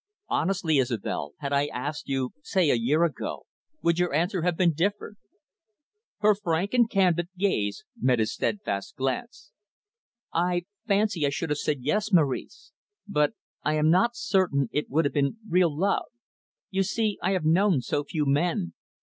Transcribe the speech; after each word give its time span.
Honestly, 0.29 0.79
Isobel, 0.79 1.35
had 1.41 1.53
I 1.53 1.67
asked 1.67 2.09
you, 2.09 2.31
say, 2.41 2.71
a 2.71 2.75
year 2.75 3.03
ago, 3.03 3.43
would 3.83 3.99
your 3.99 4.15
answer 4.15 4.41
have 4.41 4.57
been 4.57 4.73
different?" 4.73 5.19
Her 6.21 6.33
frank 6.33 6.73
and 6.73 6.89
candid 6.89 7.29
gaze 7.37 7.83
met 7.95 8.17
his 8.17 8.33
steadfast 8.33 8.95
glance. 8.95 9.51
"I 10.33 10.63
fancy 10.87 11.23
I 11.23 11.29
should 11.29 11.51
have 11.51 11.59
said 11.59 11.83
yes, 11.83 12.11
Maurice. 12.11 12.71
But 13.07 13.33
I 13.63 13.75
am 13.75 13.91
not 13.91 14.15
certain 14.15 14.69
it 14.71 14.89
would 14.89 15.05
have 15.05 15.13
been 15.13 15.37
real 15.47 15.71
love; 15.71 16.07
you 16.71 16.81
see, 16.81 17.19
I 17.21 17.33
have 17.33 17.45
known 17.45 17.81
so 17.81 18.03
few 18.03 18.25
men. 18.25 18.73